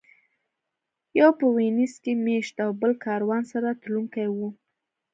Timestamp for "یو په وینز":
1.19-1.93